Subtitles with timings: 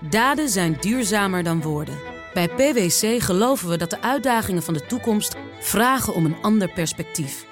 [0.00, 1.98] Daden zijn duurzamer dan woorden.
[2.34, 7.46] Bij PwC geloven we dat de uitdagingen van de toekomst vragen om een ander perspectief.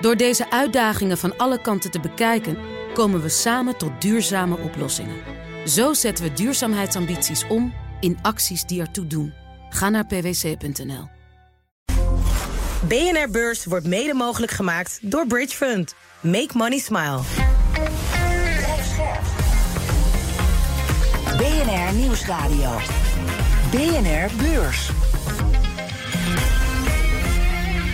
[0.00, 2.58] Door deze uitdagingen van alle kanten te bekijken,
[2.94, 5.16] komen we samen tot duurzame oplossingen.
[5.66, 9.32] Zo zetten we duurzaamheidsambities om in acties die ertoe doen.
[9.70, 11.08] Ga naar pwc.nl.
[12.88, 15.94] BNR Beurs wordt mede mogelijk gemaakt door Bridge Fund.
[16.20, 17.47] Make money smile.
[21.38, 22.70] BNR Nieuwsradio.
[23.70, 24.90] BNR Beurs.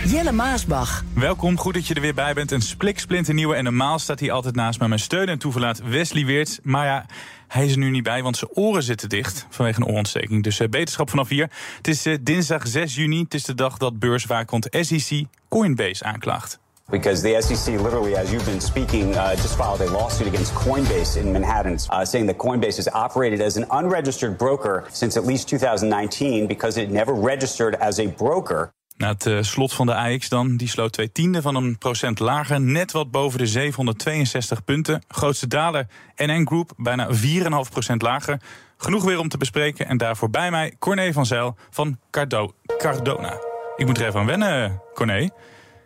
[0.05, 1.03] Jelle Maasbach.
[1.13, 2.51] Welkom, goed dat je er weer bij bent.
[2.51, 4.87] Een splik nieuwe en normaal staat hij altijd naast me.
[4.87, 6.59] Mijn steun en toeverlaat Wesley Weerts.
[6.63, 7.05] Maar ja,
[7.47, 10.43] hij is er nu niet bij, want zijn oren zitten dicht vanwege een oorontsteking.
[10.43, 11.49] Dus uh, beterschap vanaf hier.
[11.77, 13.19] Het is uh, dinsdag 6 juni.
[13.19, 16.59] Het is de dag dat beurswaakhond SEC Coinbase aanklaagt.
[16.91, 21.17] Because the SEC, literally, as you've been speaking, uh, just filed a lawsuit against Coinbase
[21.17, 25.47] in Manhattan, uh, saying that Coinbase has operated as an unregistered broker since at least
[25.47, 28.71] 2019 because it never registered as a broker.
[28.97, 32.19] Na het uh, slot van de AX dan, die sloot twee tiende van een procent
[32.19, 32.61] lager.
[32.61, 35.03] Net wat boven de 762 punten.
[35.07, 38.41] Grootste daler NN Group, bijna 4,5 procent lager.
[38.77, 39.87] Genoeg weer om te bespreken.
[39.87, 43.37] En daarvoor bij mij Corné van Zijl van Cardo Cardona.
[43.75, 45.29] Ik moet er even aan wennen, Corné.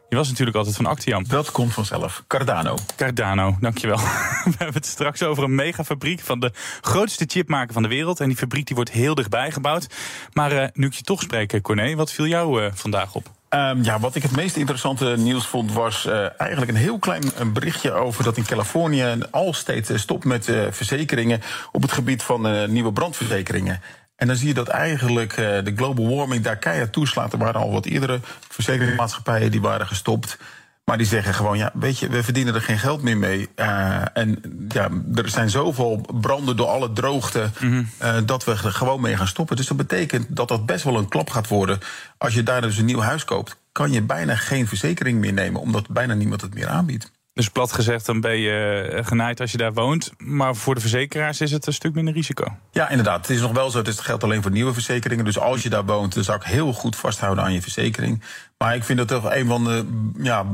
[0.10, 1.28] Je was natuurlijk altijd van Actiam.
[1.28, 2.24] Dat komt vanzelf.
[2.28, 2.78] Cardano.
[2.96, 3.98] Cardano, dankjewel.
[4.46, 6.52] We hebben het straks over een megafabriek van de
[6.82, 8.20] grootste chipmaker van de wereld.
[8.20, 9.88] En die fabriek die wordt heel dichtbij gebouwd.
[10.34, 13.28] Maar uh, nu ik je toch spreek, Corné, wat viel jou uh, vandaag op?
[13.50, 17.23] Um, ja, wat ik het meest interessante nieuws vond, was uh, eigenlijk een heel klein
[17.36, 22.94] een berichtje over dat in Californië Allstate stopt met verzekeringen op het gebied van nieuwe
[22.94, 23.82] brandverzekeringen.
[24.20, 27.34] En dan zie je dat eigenlijk uh, de global warming daar keihard toeslaat.
[27.34, 30.38] Er waren al wat eerdere verzekeringsmaatschappijen die waren gestopt.
[30.86, 33.50] Maar die zeggen gewoon, ja, weet je, we verdienen er geen geld meer mee.
[33.56, 37.50] Uh, en ja, er zijn zoveel branden door alle droogte...
[37.59, 37.89] Mm -hmm.
[38.02, 39.56] uh, dat we er gewoon mee gaan stoppen.
[39.56, 41.80] Dus dat betekent dat dat best wel een klap gaat worden.
[42.17, 43.58] Als je daar dus een nieuw huis koopt...
[43.72, 45.61] kan je bijna geen verzekering meer nemen...
[45.61, 47.11] omdat bijna niemand het meer aanbiedt.
[47.39, 50.11] Dus plat gezegd, dan ben je eh, genaaid als je daar woont.
[50.17, 52.58] Maar voor de verzekeraars is het een stuk minder risico.
[52.72, 53.27] Ja, inderdaad.
[53.27, 53.77] Het is nog wel zo.
[53.82, 55.26] Het geldt alleen voor nieuwe verzekeringen.
[55.26, 58.23] Dus als je daar woont, dan zou ik heel goed vasthouden aan je verzekering.
[58.58, 59.86] Maar ik vind dat toch een van de
[60.17, 60.45] ja,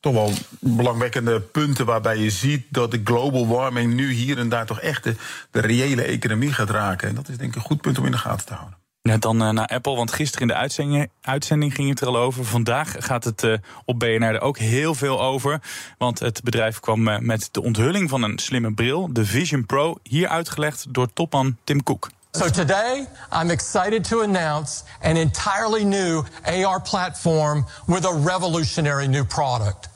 [0.00, 4.66] toch wel belangwekkende punten waarbij je ziet dat de global warming nu hier en daar
[4.66, 5.04] toch echt
[5.50, 7.08] de reële economie gaat raken.
[7.08, 8.81] En dat is denk ik een goed punt om in de gaten te houden.
[9.04, 12.16] Ja, dan uh, naar Apple, want gisteren in de uitzending, uitzending, ging het er al
[12.16, 12.44] over.
[12.44, 15.60] Vandaag gaat het uh, op BNR er ook heel veel over.
[15.98, 19.94] Want het bedrijf kwam uh, met de onthulling van een slimme bril, de Vision Pro,
[20.02, 22.10] hier uitgelegd door topman Tim Cook.
[22.30, 29.24] So today, I'm excited to announce an entirely new AR platform with a revolutionary new
[29.24, 29.88] product.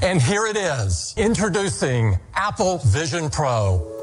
[0.00, 3.93] And here it is, introducing Apple Vision Pro.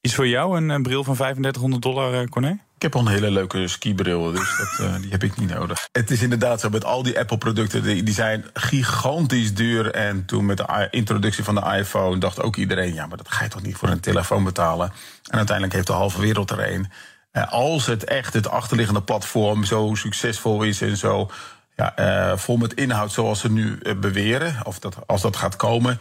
[0.00, 2.50] Is voor jou een, een bril van 3500 dollar, Corné?
[2.50, 5.88] Ik heb al een hele leuke skibril, dus dat, uh, die heb ik niet nodig.
[5.92, 9.90] Het is inderdaad zo, met al die Apple-producten, die, die, zijn gigantisch duur.
[9.90, 12.94] En toen met de introductie van de iPhone dacht ook iedereen...
[12.94, 14.92] ja, maar dat ga je toch niet voor een telefoon betalen?
[15.30, 16.90] En uiteindelijk heeft de halve wereld er een.
[17.32, 21.30] Uh, als het echt het achterliggende platform zo succesvol is en zo...
[21.76, 26.00] Ja, uh, vol met inhoud zoals ze nu beweren, of dat, als dat gaat komen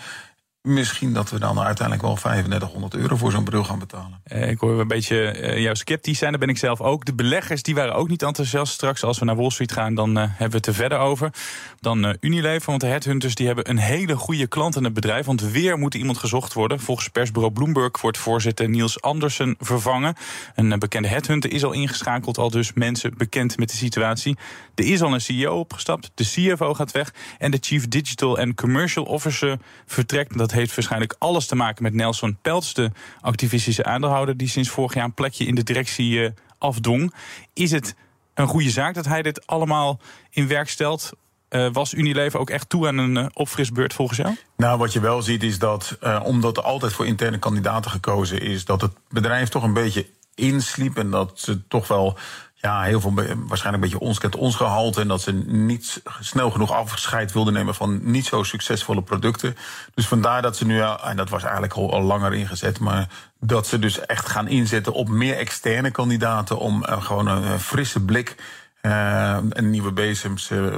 [0.61, 4.19] misschien dat we dan uiteindelijk wel 3500 euro voor zo'n bril gaan betalen.
[4.23, 7.05] Eh, ik hoor een beetje uh, jou sceptisch zijn, daar ben ik zelf ook.
[7.05, 8.73] De beleggers die waren ook niet enthousiast.
[8.73, 11.33] Straks als we naar Wall Street gaan, dan uh, hebben we het er verder over.
[11.79, 15.25] Dan Unilever, want de headhunters die hebben een hele goede klant in het bedrijf.
[15.25, 16.79] Want weer moet iemand gezocht worden.
[16.79, 20.15] Volgens persbureau Bloomberg wordt voorzitter Niels Andersen vervangen.
[20.55, 24.37] Een bekende headhunter is al ingeschakeld, al dus mensen bekend met de situatie.
[24.75, 27.13] Er is al een CEO opgestapt, de CFO gaat weg...
[27.37, 30.35] en de Chief Digital and Commercial Officer vertrekt.
[30.51, 32.73] Heeft waarschijnlijk alles te maken met Nelson Peltz...
[32.73, 37.13] de activistische aandeelhouder die sinds vorig jaar een plekje in de directie uh, afdwong.
[37.53, 37.95] Is het
[38.33, 39.99] een goede zaak dat hij dit allemaal
[40.29, 41.11] in werk stelt...
[41.49, 44.35] Uh, was Unilever ook echt toe aan een uh, opfrisbeurt volgens jou?
[44.57, 48.65] Nou, wat je wel ziet is dat, omdat er altijd voor interne kandidaten gekozen is,
[48.65, 52.17] dat het bedrijf toch een beetje insliep en dat ze toch wel
[52.61, 55.01] ja, heel veel waarschijnlijk een beetje ons kent ons gehalte.
[55.01, 59.55] En dat ze niet snel genoeg afscheid wilden nemen van niet zo succesvolle producten.
[59.93, 63.09] Dus vandaar dat ze nu, en dat was eigenlijk al, langer ingezet, maar
[63.39, 67.99] dat ze dus echt gaan inzetten op meer externe kandidaten om uh, gewoon een, frisse
[67.99, 68.35] blik.
[68.81, 70.77] Uh, en nieuwe bezems uh,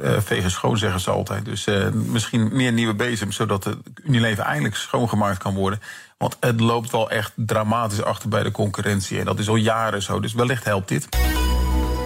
[0.00, 1.44] vegen schoon, zeggen ze altijd.
[1.44, 5.80] Dus misschien meer nieuwe bezems, zodat het Unilever eindelijk schoongemaakt kan worden.
[6.18, 9.18] Want het loopt wel echt dramatisch achter bij de concurrentie.
[9.18, 11.08] En dat is al jaren zo, dus wellicht helpt dit.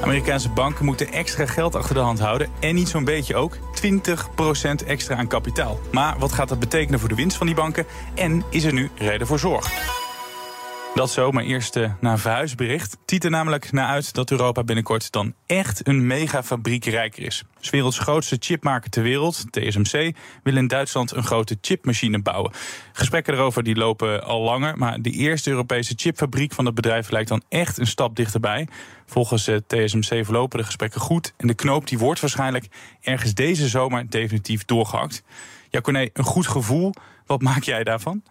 [0.03, 2.49] Amerikaanse banken moeten extra geld achter de hand houden.
[2.61, 3.57] En niet zo'n beetje ook.
[3.57, 5.81] 20% extra aan kapitaal.
[5.93, 7.87] Maar wat gaat dat betekenen voor de winst van die banken?
[8.15, 9.71] En is er nu reden voor zorg?
[10.95, 12.91] Dat zo, maar eerst uh, naar verhuisbericht.
[12.91, 17.45] Het ziet er namelijk naar uit dat Europa binnenkort dan echt een megafabriek rijker is.
[17.61, 22.53] De werelds grootste chipmaker ter wereld, TSMC, wil in Duitsland een grote chipmachine bouwen.
[22.93, 27.29] Gesprekken erover die lopen al langer, maar de eerste Europese chipfabriek van het bedrijf lijkt
[27.29, 28.69] dan echt een stap dichterbij.
[29.07, 32.67] Volgens uh, TSMC verlopen de gesprekken goed en de knoop die wordt waarschijnlijk
[33.01, 35.23] ergens deze zomer definitief doorgehakt.
[35.71, 36.95] Ja, Corné, een goed gevoel.
[37.27, 38.23] Wat maak jij daarvan?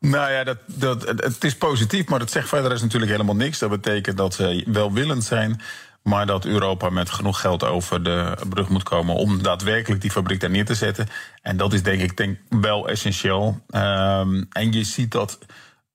[0.00, 3.58] Nou ja, dat, dat, het is positief, maar dat zegt verder is natuurlijk helemaal niks.
[3.58, 5.60] Dat betekent dat ze welwillend zijn,
[6.02, 10.40] maar dat Europa met genoeg geld over de brug moet komen om daadwerkelijk die fabriek
[10.40, 11.08] daar neer te zetten.
[11.42, 13.60] En dat is denk ik denk, wel essentieel.
[13.74, 15.38] Um, en je ziet dat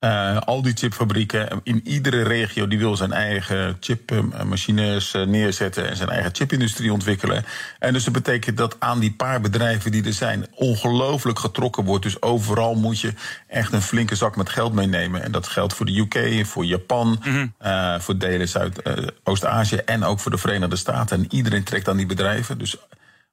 [0.05, 5.95] uh, al die chipfabrieken in iedere regio die wil zijn eigen chipmachines uh, neerzetten en
[5.95, 7.45] zijn eigen chipindustrie ontwikkelen.
[7.79, 12.03] En dus dat betekent dat aan die paar bedrijven die er zijn ongelooflijk getrokken wordt.
[12.03, 13.13] Dus overal moet je
[13.47, 15.23] echt een flinke zak met geld meenemen.
[15.23, 17.53] En dat geldt voor de UK, voor Japan, mm -hmm.
[17.65, 21.17] uh, voor delen Zuidoost-Azië en ook voor de Verenigde Staten.
[21.17, 22.57] En iedereen trekt aan die bedrijven.
[22.57, 22.77] Dus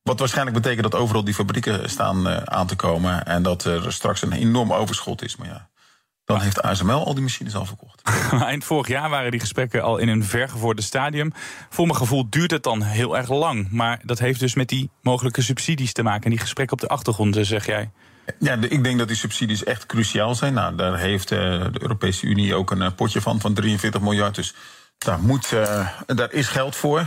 [0.02, 4.22] wat waarschijnlijk betekent dat overal die fabrieken staan aan te komen en dat er straks
[4.22, 5.36] een enorm overschot is.
[5.36, 5.70] Maar ja.
[6.24, 8.02] Dan heeft ASML al die machines al verkocht.
[8.42, 11.32] Eind vorig jaar waren die gesprekken al in een vergevorderd stadium.
[11.69, 13.70] Voor mijn gevoel duurt het dan heel erg lang.
[13.70, 16.24] Maar dat heeft dus met die mogelijke subsidies te maken.
[16.24, 17.90] En die gesprekken op de achtergrond, eh, zeg jij.
[18.38, 20.54] Ja, ik denk dat die subsidies echt cruciaal zijn.
[20.54, 21.38] Nou, daar heeft uh,
[21.72, 24.34] de Europese Unie ook een uh, potje van, van 43 miljard.
[24.34, 24.54] Dus
[24.98, 27.06] daar, moet, uh, daar is geld voor.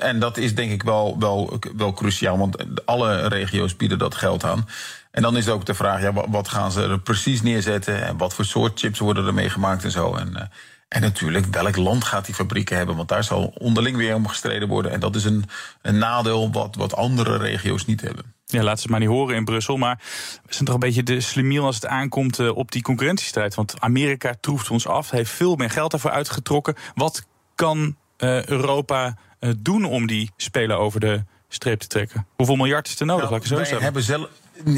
[0.00, 4.44] En dat is denk ik wel, wel, wel cruciaal, want alle regio's bieden dat geld
[4.44, 4.68] aan.
[5.10, 8.04] En dan is ook de vraag, ja, wat gaan ze er precies neerzetten...
[8.04, 10.14] en wat voor soort chips worden er mee gemaakt en zo.
[10.14, 10.42] En, uh,
[10.88, 12.96] en natuurlijk, welk land gaat die fabrieken hebben?
[12.96, 14.92] Want daar zal onderling weer om gestreden worden.
[14.92, 15.44] En dat is een,
[15.82, 18.34] een nadeel wat, wat andere regio's niet hebben.
[18.44, 19.76] Ja, laat ze maar niet horen in Brussel.
[19.76, 19.98] Maar
[20.46, 23.54] we zijn toch een beetje de slimiel als het aankomt uh, op die concurrentiestrijd.
[23.54, 26.74] Want Amerika troeft ons af, heeft veel meer geld ervoor uitgetrokken.
[26.94, 29.16] Wat kan uh, Europa
[29.56, 32.26] doen om die spelen over de streep te trekken?
[32.36, 33.30] Hoeveel miljard is er nodig?
[33.30, 34.28] Nou, wij hebben zelf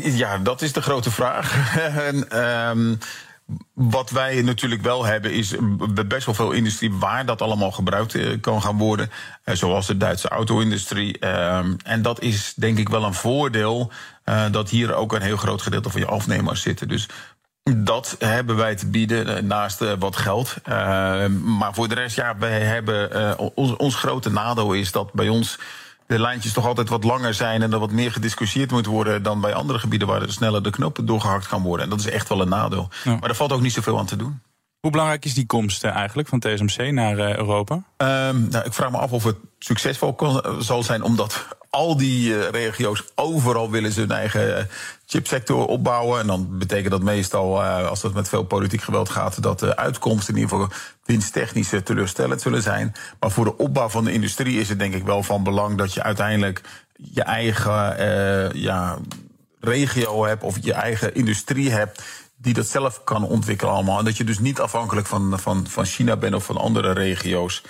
[0.02, 1.76] ja, dat is de grote vraag.
[2.08, 2.98] en, um,
[3.74, 5.54] wat wij natuurlijk wel hebben, is
[6.06, 9.10] best wel veel industrie waar dat allemaal gebruikt eh, kan gaan worden.
[9.44, 11.16] Uh, zoals de Duitse auto-industrie.
[11.20, 13.92] Uh, en dat is denk ik wel een voordeel.
[14.50, 16.88] Dat hier ook een heel groot gedeelte van je afnemers zitten.
[16.88, 17.08] Dus
[17.76, 20.56] dat hebben wij te bieden naast wat geld.
[21.42, 23.38] maar voor de rest, ja, wij hebben.
[23.54, 25.58] ons, ons grote nadeel is dat bij ons
[26.10, 29.40] de lijntjes toch altijd wat langer zijn en er wat meer gediscussieerd moet worden dan
[29.40, 31.84] bij andere gebieden waar er sneller de knopen doorgehakt kan worden.
[31.84, 32.88] En dat is echt wel een nadeel.
[33.04, 33.16] Ja.
[33.20, 34.40] Maar er valt ook niet zoveel aan te doen.
[34.80, 37.74] Hoe belangrijk is die komst eh, eigenlijk van TSMC naar Europa?
[37.74, 42.30] Um, nou, ik vraag me af of het succesvol kon, zal zijn, omdat al die
[42.30, 44.68] uh, regio's overal willen ze hun eigen
[45.06, 46.20] chipsector opbouwen.
[46.20, 50.34] En dan betekent dat meestal, als het met veel politiek geweld gaat, dat de uitkomsten
[50.34, 52.94] in ieder geval winsttechnisch teleurstellend zullen zijn.
[53.20, 55.94] Maar voor de opbouw van de industrie is het denk ik wel van belang dat
[55.94, 56.60] je uiteindelijk
[56.92, 57.96] je eigen
[58.58, 58.98] ja,
[59.60, 62.02] regio hebt of je eigen industrie hebt
[62.36, 63.98] die dat zelf kan ontwikkelen allemaal.
[63.98, 67.62] En dat je dus niet afhankelijk van, van, van China bent of van andere regio's.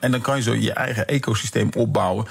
[0.00, 2.26] En dan kan je zo je eigen ecosysteem opbouwen.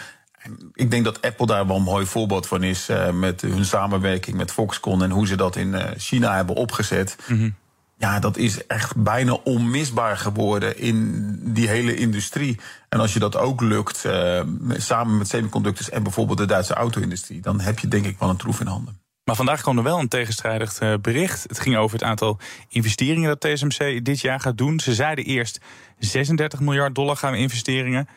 [0.74, 2.90] Ik denk dat Apple daar wel een mooi voorbeeld van is.
[2.90, 7.18] Uh, met hun samenwerking met Foxconn en hoe ze dat in uh, China hebben opgezet.
[7.28, 7.56] Mm -hmm.
[7.98, 12.60] Ja, dat is echt bijna onmisbaar geworden in die hele industrie.
[12.90, 14.06] En als je dat ook lukt,
[14.74, 18.38] samen met semiconductors en bijvoorbeeld de Duitse auto-industrie, dan heb je denk ik wel een
[18.38, 19.00] troef in handen.
[19.24, 21.44] Maar vandaag kwam er wel een tegenstrijdig bericht.
[21.44, 22.40] Het ging over het aantal
[22.70, 24.80] investeringen dat TSMC dit jaar gaat doen.
[24.80, 25.60] Ze zeiden eerst
[26.00, 28.08] 36 miljard dollar gaan we investeringen.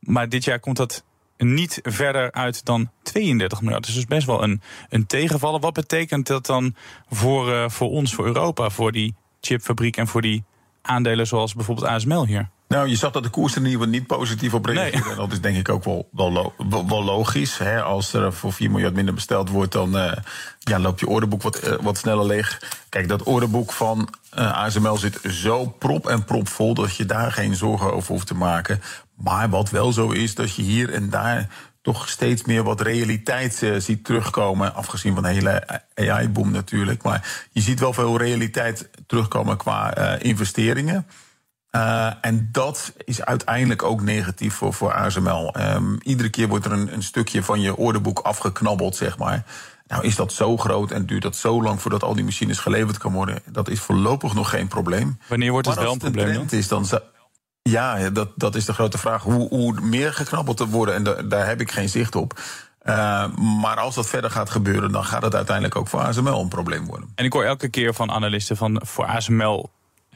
[0.00, 1.04] Maar dit jaar komt dat
[1.36, 3.84] niet verder uit dan 32 miljard.
[3.84, 5.60] Dus dat is best wel een, een tegenvallen.
[5.60, 6.74] Wat betekent dat dan
[7.08, 10.44] voor, uh, voor ons, voor Europa, voor die chipfabriek en voor die
[10.82, 12.52] aandelen zoals bijvoorbeeld ASML hier?
[12.68, 15.06] Nou, je zag dat de koers er in ieder geval niet positief op reageerde.
[15.08, 15.16] Nee.
[15.16, 16.54] Dat is denk ik ook wel, wel,
[16.88, 17.58] wel, logisch.
[17.58, 17.82] Hè?
[17.82, 20.12] Als er voor 4 miljard minder besteld wordt, dan uh,
[20.58, 22.60] ja, loopt je orderboek wat, uh, wat sneller leeg.
[22.88, 27.06] Kijk, dat orderboek van uh, eh, ASML zit zo prop en prop vol dat je
[27.06, 28.80] daar geen zorgen over hoeft te maken.
[29.16, 31.48] Maar wat wel zo is, dat je hier en daar
[31.82, 34.74] toch steeds meer wat realiteit uh, ziet terugkomen.
[34.74, 37.02] Afgezien van de hele AI-boom natuurlijk.
[37.02, 41.06] Maar je ziet wel veel realiteit terugkomen qua uh, investeringen.
[41.70, 45.54] Uh, en dat is uiteindelijk ook negatief voor, voor ASML.
[45.58, 49.44] Um, iedere keer wordt er een, een, stukje van je orderboek afgeknabbeld, zeg maar.
[49.86, 52.98] Nou is dat zo groot en duurt dat zo lang voordat al die machines geleverd
[52.98, 53.42] kan worden.
[53.46, 55.18] Dat is voorlopig nog geen probleem.
[55.28, 56.32] Wanneer wordt het wel een probleem?
[56.32, 56.86] Trend is, dan
[57.70, 59.22] ja, dat, dat is de grote vraag.
[59.22, 62.40] Hoe, hoe meer geknabbeld te worden, en da, daar heb ik geen zicht op.
[63.62, 66.86] maar als dat verder gaat gebeuren, dan gaat het uiteindelijk ook voor ASML een probleem
[66.86, 67.12] worden.
[67.14, 69.70] En ik hoor elke keer van analisten van voor ASML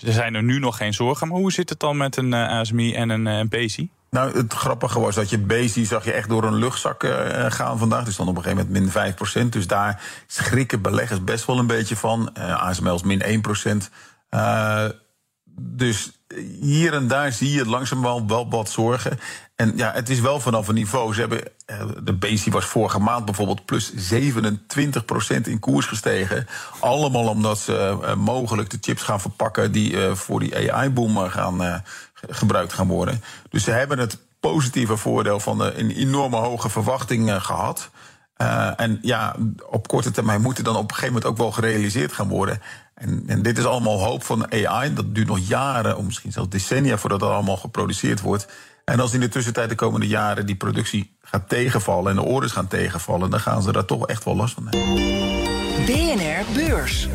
[0.06, 1.28] er zijn er nu nog geen zorgen.
[1.28, 3.90] Maar hoe zit het dan met een ASMI en een, BASI?
[4.10, 7.10] Nou, het grappige was dat je Bezi zag je echt door een luchtzak uh,
[7.48, 8.04] gaan vandaag.
[8.04, 9.48] Dus dan op een gegeven moment min 5%.
[9.48, 12.30] Dus daar schrikken beleggers best wel een beetje van.
[12.38, 13.42] Uh, ASML is min
[13.80, 13.88] 1%.
[14.30, 14.84] Uh,
[15.60, 16.17] dus
[16.60, 19.18] hier en daar zie je langzaam wel, wat zorgen.
[19.56, 21.14] En ja, het is wel vanaf een niveau.
[21.14, 21.42] Ze hebben,
[22.04, 23.96] de Bezi was vorige maand bijvoorbeeld plus 27%
[25.42, 26.46] in koers gestegen.
[26.80, 31.84] Allemaal omdat ze mogelijk de chips gaan verpakken die voor die AI-boom gaan
[32.28, 33.22] gebruikt gaan worden.
[33.50, 37.90] Dus ze hebben het positieve voordeel van een enorme hoge verwachting gehad.
[38.42, 39.36] Uh, en ja,
[39.70, 42.60] op korte termijn moet het dan op een gegeven moment ook wel gerealiseerd gaan worden.
[42.94, 44.94] En, en, dit is allemaal hoop van AI.
[44.94, 48.48] Dat duurt nog jaren, of misschien zelfs decennia, voordat dat allemaal geproduceerd wordt.
[48.84, 52.52] En als in de tussentijd de komende jaren die productie gaat tegenvallen en de orders
[52.52, 54.94] gaan tegenvallen, dan gaan ze daar toch echt wel last van hebben.
[55.86, 57.08] BNR Beurs.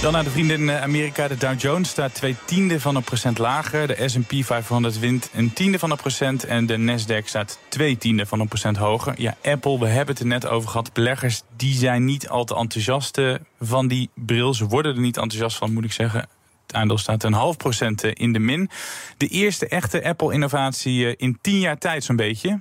[0.00, 1.28] Dan naar de vrienden in Amerika.
[1.28, 3.86] De Dow Jones staat twee tiende van een procent lager.
[3.86, 6.44] De S&P 500 wint een tiende van een procent.
[6.44, 9.14] En de Nasdaq staat twee tiende van een procent hoger.
[9.16, 10.92] Ja, Apple, we hebben het er net over gehad.
[10.92, 14.54] Beleggers die zijn niet al te enthousiast eh, van die bril.
[14.54, 16.20] Ze worden er niet enthousiast van, moet ik zeggen.
[16.66, 18.70] Het aandeel staat een half procent eh, in de min.
[19.16, 22.60] De eerste echte Apple-innovatie eh, in tien jaar tijd zo'n beetje.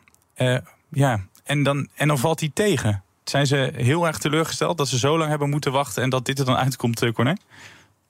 [0.91, 3.03] Ja, en dan, en dan valt hij tegen.
[3.29, 6.39] Zijn ze heel erg teleurgesteld dat ze zo lang hebben moeten wachten en dat dit
[6.39, 7.33] er dan uitkomt, eh, Corné?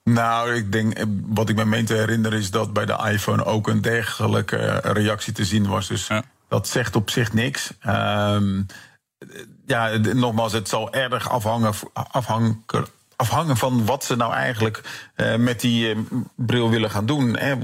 [0.04, 3.46] Nou, ik denk, eh, wat ik me meen te herinneren is dat bij de iPhone
[3.46, 5.88] ook een dergelijke eh, reactie te zien was.
[5.88, 6.10] Dus
[6.48, 7.72] dat zegt op zich niks.
[7.88, 8.66] Um,
[9.66, 12.66] ja, nogmaals, het zal erg afhangen, afhangen,
[13.16, 14.82] afhangen van wat ze nou eigenlijk
[15.16, 16.02] uh, met die uh,
[16.36, 17.38] bril willen gaan doen.
[17.38, 17.56] Hè.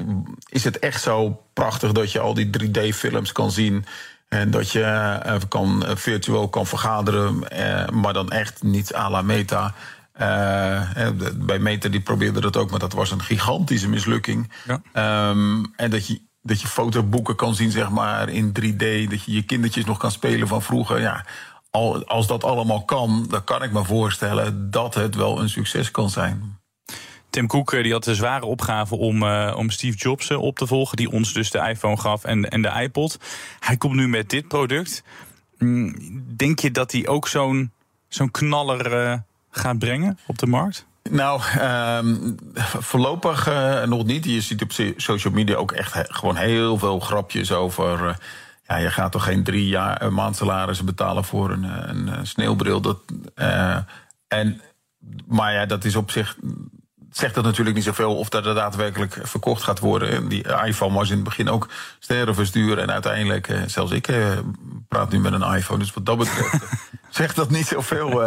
[0.49, 3.85] Is het echt zo prachtig dat je al die 3D-films kan zien?
[4.35, 4.79] En dat je
[5.25, 9.73] uh, kan, uh, virtueel kan vergaderen, uh, maar dan echt niet à la Meta.
[11.35, 14.51] bij Meta die probeerde dat ook, maar dat was een gigantische mislukking.
[14.65, 15.29] Ja.
[15.29, 19.09] Um, en dat je, dat je fotoboeken kan zien, zeg maar, in 3D.
[19.09, 20.99] Dat je je kindertjes nog kan spelen van vroeger.
[21.01, 21.25] Ja,
[21.69, 25.91] al, als dat allemaal kan, dan kan ik me voorstellen dat het wel een succes
[25.91, 26.59] kan zijn.
[27.35, 30.67] Tim Cook die had de zware opgave om, uh, om Steve Jobs uh, op te
[30.67, 33.19] volgen, die ons dus de iPhone gaf en, en de iPod.
[33.59, 35.03] Hij komt nu met dit product.
[35.57, 35.95] Mm,
[36.35, 37.71] denk je dat hij ook zo'n
[38.07, 40.85] zo'n knaller gaat brengen op de markt?
[41.09, 42.35] Nou, um,
[42.79, 43.49] voorlopig
[43.85, 44.25] nog niet.
[44.25, 48.17] Je ziet op social media ook echt gewoon heel veel grapjes over.
[48.67, 52.81] ja, je gaat toch geen drie jaar maandsalarissen betalen voor een, een sneeuwbril.
[52.81, 52.99] Dat,
[54.27, 54.61] en,
[55.27, 56.37] maar ja, dat is op zich
[57.17, 60.27] zegt dat natuurlijk niet zoveel of dat er daadwerkelijk verkocht gaat worden.
[60.27, 61.69] Die iPhone was in het begin ook
[61.99, 62.77] sterrenverstuur.
[62.77, 64.37] En uiteindelijk, eh, zelfs ik eh,
[64.87, 65.79] praat nu met een iPhone.
[65.79, 66.63] Dus wat dat betreft
[67.09, 68.23] zegt dat niet zoveel.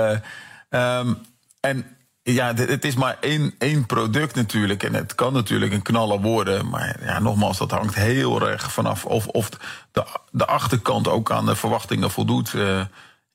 [0.71, 1.19] Um,
[1.61, 1.87] en
[2.23, 4.83] ja, het is maar één, één product natuurlijk.
[4.83, 6.69] En het kan natuurlijk een knaller worden.
[6.69, 9.49] Maar ja, nogmaals, dat hangt heel erg vanaf of, of
[9.93, 12.53] de, de achterkant ook aan de verwachtingen voldoet.
[12.53, 12.81] Uh,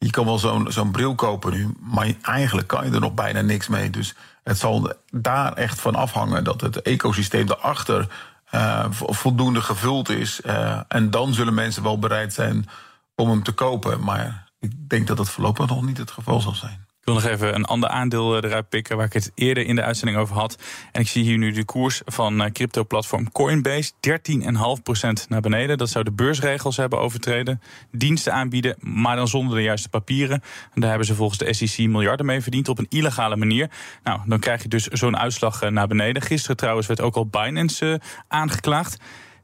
[0.04, 3.42] je kan wel zo'n zo'n bril kopen nu, maar eigenlijk kan je er nog bijna
[3.42, 3.90] niks mee.
[3.90, 8.08] Dus het zal daar echt van afhangen dat het ecosysteem daarachter
[8.52, 10.42] uh, voldoende gevuld is.
[10.46, 12.70] Uh, en dan zullen mensen wel bereid zijn
[13.16, 14.04] om hem te kopen.
[14.04, 16.86] Maar ik denk dat dat voorlopig nog niet het geval zal zijn.
[17.04, 19.76] Ik wil nog even een ander aandeel eh, eruit pikken waar ik het eerder in
[19.76, 20.58] de uitzending over had.
[20.92, 25.78] En ik zie hier nu de koers van eh, crypto-platform Coinbase 13,5% naar beneden.
[25.78, 27.62] Dat zou de beursregels hebben overtreden.
[27.92, 30.44] Diensten aanbieden, maar dan zonder de juiste papieren.
[30.74, 33.70] En daar hebben ze volgens de SEC miljarden mee verdiend op een illegale manier.
[34.04, 36.22] Nou, dan krijg je dus zo'n uitslag eh, naar beneden.
[36.22, 38.98] Gisteren trouwens werd ook al Binance aangeklaagd.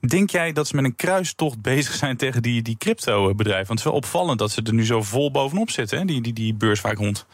[0.08, 3.68] Denk jij dat ze met een kruistocht bezig zijn tegen die, die crypto-bedrijven?
[3.68, 6.06] Want het is wel opvallend dat ze er nu zo vol bovenop zitten, hè?
[6.06, 7.26] Die, die, die rond.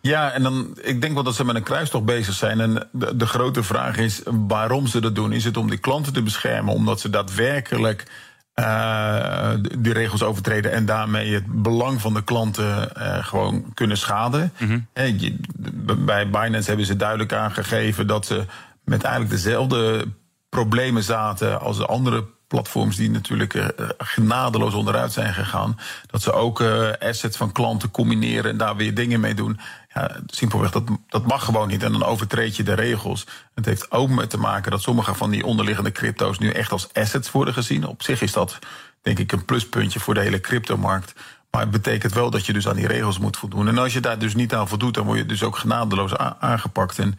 [0.00, 2.60] Ja, en dan, ik denk wel dat ze met een kruistocht bezig zijn.
[2.60, 5.32] En de, de grote vraag is waarom ze dat doen.
[5.32, 6.74] Is het om die klanten te beschermen?
[6.74, 8.06] Omdat ze daadwerkelijk
[8.54, 14.52] uh, die regels overtreden en daarmee het belang van de klanten uh, gewoon kunnen schaden.
[14.58, 16.06] Mm -hmm.
[16.06, 18.44] bij Binance hebben ze duidelijk aangegeven dat ze
[18.84, 20.04] met eigenlijk dezelfde
[20.48, 23.66] problemen zaten als de andere platforms die natuurlijk uh,
[23.98, 25.78] genadeloos onderuit zijn gegaan.
[26.06, 29.60] Dat ze ook uh, assets van klanten combineren en daar weer dingen mee doen.
[29.94, 31.82] Ja, simpelweg, dat, dat mag gewoon niet.
[31.82, 33.26] En dan overtreed je de regels.
[33.54, 36.92] Het heeft ook met te maken dat sommige van die onderliggende crypto's nu echt als
[36.92, 37.86] assets worden gezien.
[37.86, 38.58] Op zich is dat
[39.02, 41.14] denk ik een pluspuntje voor de hele cryptomarkt.
[41.50, 43.68] Maar het betekent wel dat je dus aan die regels moet voldoen.
[43.68, 46.98] En als je daar dus niet aan voldoet, dan word je dus ook genadeloos aangepakt.
[46.98, 47.18] En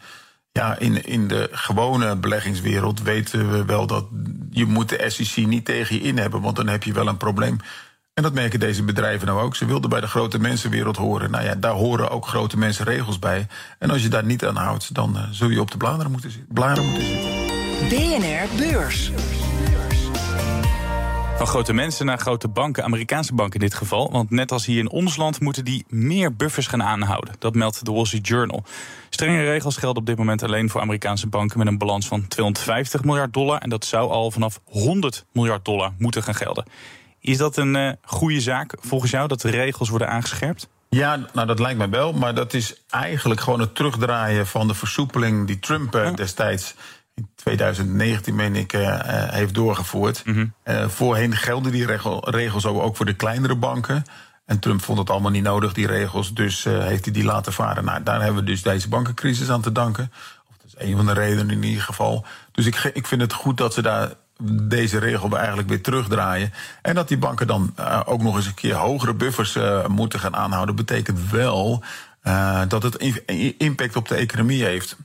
[0.52, 4.04] ja, in, in de gewone beleggingswereld weten we wel dat
[4.50, 7.16] je moet de SEC niet tegen je in hebben, want dan heb je wel een
[7.16, 7.58] probleem.
[8.14, 9.56] En dat merken deze bedrijven nou ook.
[9.56, 11.30] Ze wilden bij de grote mensenwereld horen.
[11.30, 13.46] Nou ja, daar horen ook grote mensenregels bij.
[13.78, 16.30] En als je daar niet aan houdt, dan uh, zul je op de bladeren moeten,
[16.30, 17.30] zitten, bladeren moeten zitten.
[17.88, 19.10] BNR Beurs.
[21.36, 24.10] Van grote mensen naar grote banken, Amerikaanse banken in dit geval.
[24.10, 27.34] Want net als hier in ons land moeten die meer buffers gaan aanhouden.
[27.38, 28.64] Dat meldt de Wall Street Journal.
[29.10, 33.04] Strenge regels gelden op dit moment alleen voor Amerikaanse banken met een balans van 250
[33.04, 33.58] miljard dollar.
[33.58, 36.64] En dat zou al vanaf 100 miljard dollar moeten gaan gelden.
[37.20, 40.68] Is dat een uh, goede zaak volgens jou dat de regels worden aangescherpt?
[40.88, 42.12] Ja, nou dat lijkt mij wel.
[42.12, 46.74] Maar dat is eigenlijk gewoon het terugdraaien van de versoepeling die Trump uh, destijds
[47.14, 49.00] in 2019, meen ik, uh,
[49.30, 50.22] heeft doorgevoerd.
[50.24, 50.90] Mm -hmm.
[50.90, 54.04] voorheen gelden die regel, regels ook voor de kleinere banken.
[54.46, 56.34] En Trump vond het allemaal niet nodig, die regels.
[56.34, 57.84] Dus heeft hij die laten varen.
[57.84, 60.12] Nou, daar hebben we dus deze bankencrisis aan te danken.
[60.48, 62.24] Of dat is een van de redenen in ieder geval.
[62.52, 64.12] Dus ik, ik vind het goed dat ze daar
[64.50, 66.52] deze regel eigenlijk weer terugdraaien.
[66.82, 70.20] En dat die banken dan uh, ook nog eens een keer hogere buffers uh, moeten
[70.20, 71.82] gaan aanhouden, betekent wel
[72.24, 72.96] uh, dat het
[73.58, 74.96] impact op de economie heeft.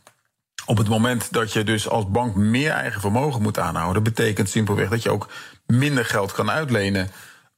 [0.67, 4.89] Op het moment dat je dus als bank meer eigen vermogen moet aanhouden, betekent simpelweg
[4.89, 5.27] dat je ook
[5.65, 7.09] minder geld kan uitlenen.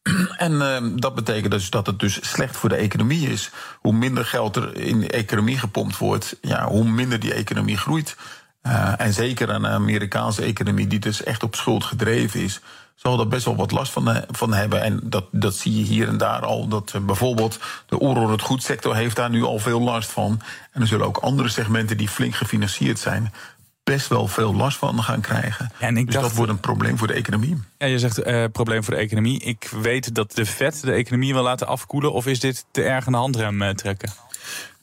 [0.37, 3.51] En dat betekent dus dat het dus slecht voor de economie is.
[3.79, 8.15] Hoe minder geld er in de economie gepompt wordt, ja, hoe minder die economie groeit.
[8.63, 12.59] Uh, en zeker een Amerikaanse economie die dus echt op schuld gedreven is,
[13.01, 14.81] zal er best wel wat last van, van hebben.
[14.81, 16.67] En dat, dat zie je hier en daar al.
[16.67, 20.41] Dat uh, bijvoorbeeld de onroerend goedsector heeft daar nu al veel last van.
[20.71, 23.33] En er zullen ook andere segmenten die flink gefinancierd zijn,
[23.83, 25.71] best wel veel last van gaan krijgen.
[25.79, 27.57] En ik dus dacht, dat wordt een probleem voor de economie.
[27.77, 29.39] Ja, je zegt uh, probleem voor de economie.
[29.39, 32.13] Ik weet dat de Fed de economie wil laten afkoelen.
[32.13, 34.11] Of is dit te erg een handrem trekken?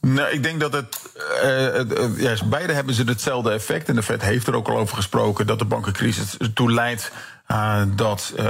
[0.01, 1.01] Nou, ik denk dat het.
[1.45, 3.89] Uh, ja, beide hebben ze hetzelfde effect.
[3.89, 7.13] En de Fed heeft er ook al over gesproken dat de bankencrisis ertoe leidt.
[7.51, 8.45] Uh, dat uh,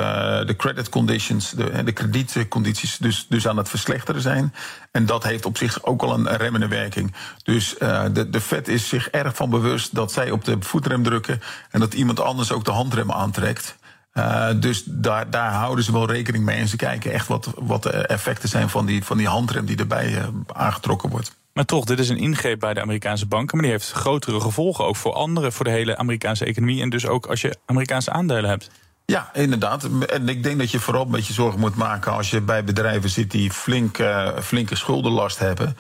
[0.47, 4.55] de credit conditions, de, de kredietcondities, dus, dus aan het verslechteren zijn.
[4.91, 7.15] En dat heeft op zich ook al een remmende werking.
[7.43, 7.75] Dus
[8.13, 11.41] de, de Fed is zich erg van bewust dat zij op de voetrem drukken.
[11.71, 13.77] En dat iemand anders ook de handrem aantrekt.
[14.19, 16.59] Uh, dus daar, daar houden ze wel rekening mee.
[16.59, 19.77] En ze kijken echt wat, wat de effecten zijn van die, van die handrem die
[19.77, 21.37] erbij uh, aangetrokken wordt.
[21.53, 23.57] Maar toch, dit is een ingreep bij de Amerikaanse banken.
[23.57, 26.83] Maar die heeft grotere gevolgen ook voor anderen, voor de hele Amerikaanse economie.
[26.83, 28.71] En dus ook als je Amerikaanse aandelen hebt.
[29.07, 29.89] Ja, inderdaad.
[30.07, 33.11] En ik denk dat je vooral een beetje zorgen moet maken als je bij bedrijven
[33.11, 35.77] zit die flink, uh, flinke schuldenlast hebben.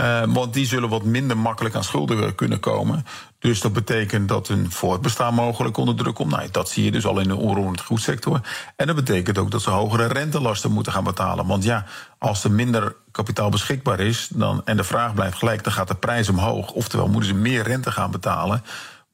[0.00, 3.06] Uh, want die zullen wat minder makkelijk aan schulden kunnen komen.
[3.38, 6.30] Dus dat betekent dat hun voortbestaan mogelijk onder druk komt.
[6.30, 8.40] Nou, dat zie je dus al in de onroerend goedsector.
[8.76, 11.46] En dat betekent ook dat ze hogere rentelasten moeten gaan betalen.
[11.46, 11.84] Want ja,
[12.18, 15.94] als er minder kapitaal beschikbaar is dan, en de vraag blijft gelijk, dan gaat de
[15.94, 16.70] prijs omhoog.
[16.70, 18.64] Oftewel moeten ze meer rente gaan betalen.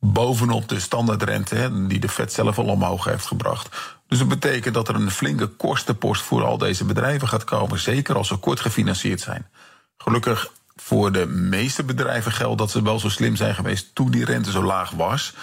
[0.00, 3.76] Bovenop de standaardrente die de Fed zelf al omhoog heeft gebracht.
[4.08, 7.78] Dus dat betekent dat er een flinke kostenpost voor al deze bedrijven gaat komen.
[7.78, 9.46] Zeker als ze kort gefinancierd zijn.
[9.96, 14.24] Gelukkig voor de meeste bedrijven geldt dat ze wel zo slim zijn geweest toen die
[14.24, 15.34] rente zo laag was.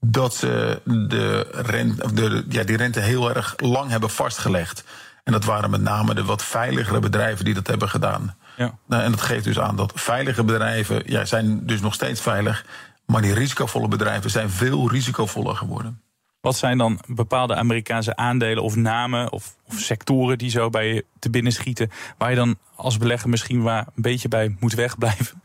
[0.00, 4.84] Dat ze de rente, de, ja, die rente heel erg lang hebben vastgelegd.
[5.24, 8.36] En dat waren met name de wat veiligere bedrijven die dat hebben gedaan.
[8.56, 8.78] Ja.
[8.86, 12.64] Nou, en dat geeft dus aan dat veilige bedrijven ja, zijn dus nog steeds veilig.
[13.06, 16.02] Maar die risicovolle bedrijven zijn veel risicovoller geworden.
[16.42, 21.04] Wat zijn dan bepaalde Amerikaanse aandelen of namen of, of, sectoren die zo bij je
[21.18, 25.42] te binnen schieten, waar je dan als belegger misschien waar een beetje bij moet wegblijven?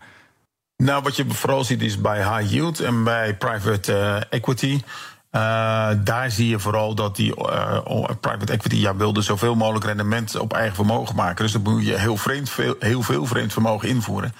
[0.78, 4.74] Nou, wat je vooral ziet is bij high yield en bij private uh, equity.
[5.32, 10.40] Uh, daar zie je vooral dat die uh, private equity ja, wilde zoveel mogelijk rendement
[10.40, 11.44] op eigen vermogen maken.
[11.44, 14.34] Dus dan moet je heel, vreemd, veel, heel veel vreemd vermogen invoeren.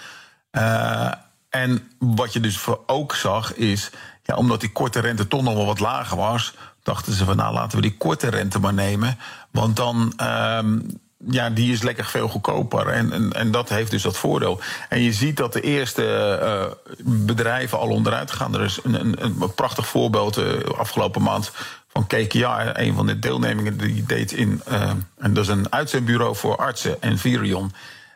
[1.50, 3.92] en wat je dus ook zag is
[4.28, 7.54] ja, omdat die korte rente toch nog wel wat lager was, dachten ze van nou
[7.54, 9.18] laten we die korte rente maar nemen.
[9.52, 10.14] Want dan.
[10.22, 12.88] Um, ja, die is lekker veel goedkoper.
[12.88, 14.60] En, en, en, dat heeft dus dat voordeel.
[14.90, 18.56] En je ziet dat de eerste uh, bedrijven al onderuit gaan.
[18.56, 21.52] Er is een, een, een prachtig voorbeeld uh, afgelopen maand
[21.88, 22.80] van KKR.
[22.80, 24.62] Een van de deelnemingen die deed in.
[24.72, 27.74] Uh, en dat is een uitzendbureau voor artsen, Envirion.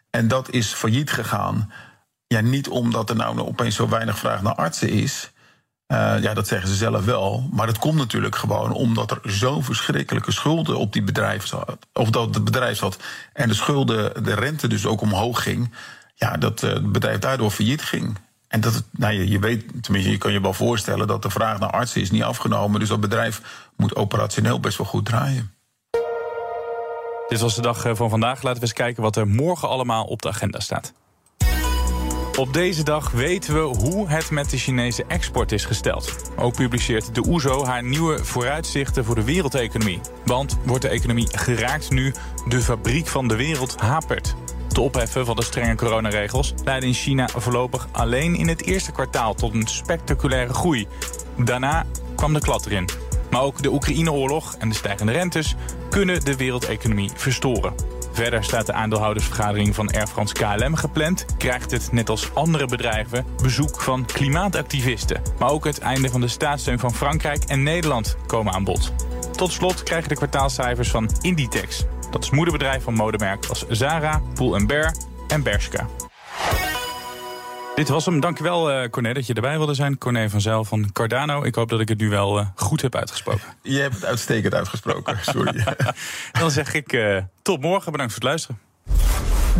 [0.09, 1.71] En dat is failliet gegaan.
[2.27, 5.31] Ja, niet omdat er nou opeens zo weinig vraag naar artsen is.
[5.91, 7.49] Uh, ja, dat zeggen ze zelf wel.
[7.51, 11.77] Maar dat komt natuurlijk gewoon omdat er zo'n verschrikkelijke schulden op die bedrijf zat.
[11.93, 12.97] Of dat het bedrijf zat.
[13.33, 15.73] En de schulden, de rente dus ook omhoog ging.
[16.15, 18.17] Ja, dat uh, het bedrijf daardoor failliet ging.
[18.47, 21.59] En dat, nou, je, je weet, tenminste, je kan je wel voorstellen dat de vraag
[21.59, 22.79] naar artsen is niet afgenomen.
[22.79, 23.41] Dus dat bedrijf
[23.75, 25.53] moet operationeel best wel goed draaien.
[27.27, 28.41] Dit was de dag eh, van vandaag.
[28.41, 30.93] Laten we eens kijken wat er morgen allemaal op de agenda staat.
[32.37, 36.15] Op deze dag weten we hoe het met de Chinese export is gesteld.
[36.35, 39.99] Ook publiceert de OESO haar nieuwe vooruitzichten voor de wereldeconomie.
[40.25, 42.13] Want wordt de economie geraakt nu
[42.47, 44.35] de fabriek van de wereld hapert.
[44.67, 49.33] Het opheffen van de strenge coronaregels leidde in China voorlopig alleen in het eerste kwartaal
[49.33, 50.87] tot een spectaculaire groei.
[51.37, 52.89] Daarna kwam de klad erin.
[53.31, 55.55] Maar ook de Oekraïne-oorlog en de stijgende rentes
[55.89, 58.00] kunnen de wereldeconomie verstoren.
[58.11, 61.25] Verder staat de aandeelhoudersvergadering van Air France KLM gepland.
[61.37, 65.21] Krijgt het, net als andere bedrijven, bezoek van klimaatactivisten.
[65.39, 68.93] Maar ook het einde van de staatssteun van Frankrijk en Nederland komen aan bod.
[69.31, 71.85] Tot slot krijgen de kwartaalcijfers van Inditex.
[72.11, 74.95] Dat is moederbedrijf van modemerken als Zara, Pull Bear
[75.27, 75.87] en Bershka.
[77.75, 78.19] Dit was hem.
[78.19, 79.97] Dankjewel, uh, Corné, dat je erbij wilde zijn.
[79.97, 81.43] Corné van Zijl van Cardano.
[81.43, 83.41] Ik hoop dat ik het nu wel uh, goed heb uitgesproken.
[83.61, 85.63] Je hebt het uitstekend uitgesproken, sorry.
[86.39, 87.91] Dan zeg ik uh, tot morgen.
[87.91, 88.59] Bedankt voor het luisteren.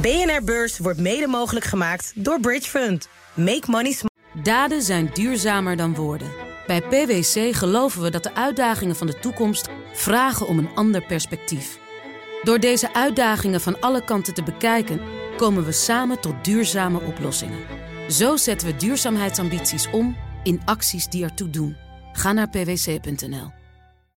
[0.01, 3.09] BNR Beurs wordt mede mogelijk gemaakt door Bridge Fund.
[3.33, 3.95] Make money
[4.33, 6.31] Daden zijn duurzamer dan woorden.
[6.67, 11.79] Bij PwC geloven we dat de uitdagingen van de toekomst vragen om een ander perspectief.
[12.43, 15.01] Door deze uitdagingen van alle kanten te bekijken,
[15.37, 17.59] komen we samen tot duurzame oplossingen.
[18.11, 21.75] Zo zetten we duurzaamheidsambities om in acties die ertoe doen.
[22.13, 23.60] Ga naar pwc.nl.